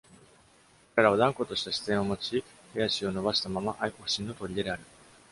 [0.95, 4.81] 彼らは断固とした視線を持ち、手足を伸ばしたまま、愛国心の砦である。